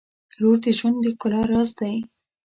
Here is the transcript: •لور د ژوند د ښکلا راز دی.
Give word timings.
•لور 0.39 0.57
د 0.63 0.65
ژوند 0.77 0.97
د 1.03 1.05
ښکلا 1.13 1.41
راز 1.51 1.69
دی. 1.79 1.95